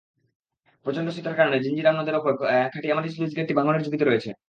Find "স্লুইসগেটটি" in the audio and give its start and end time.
3.09-3.53